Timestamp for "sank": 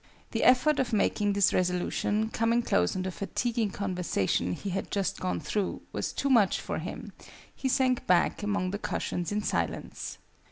7.69-8.07